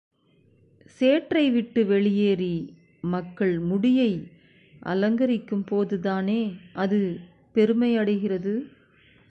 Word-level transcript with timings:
சேற்றைவிட்டு 1.01 1.85
வெளியேறி 1.85 2.53
மக்கள் 3.03 3.59
முடியை 3.59 4.11
அலங்கரிக்கும் 4.85 5.65
போதுதானே 5.65 6.41
அது 6.73 6.99
பெருமைடைகிறது. 7.55 8.53